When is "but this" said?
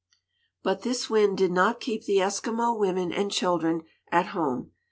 0.63-1.11